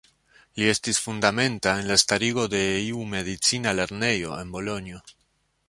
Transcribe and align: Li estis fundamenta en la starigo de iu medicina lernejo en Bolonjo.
Li 0.59 0.69
estis 0.69 0.99
fundamenta 1.07 1.73
en 1.81 1.91
la 1.91 1.97
starigo 2.03 2.47
de 2.55 2.61
iu 2.87 3.05
medicina 3.13 3.77
lernejo 3.81 4.35
en 4.41 4.51
Bolonjo. 4.57 5.07